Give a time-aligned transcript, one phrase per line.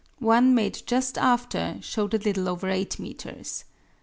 [0.17, 3.65] One made just after showed a little over 8 meters.